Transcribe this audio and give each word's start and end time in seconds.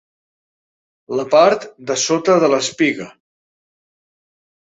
La 1.19 1.25
part 1.33 1.67
de 1.91 1.97
sota 2.05 2.37
de 2.45 2.49
l'espiga. 2.53 3.07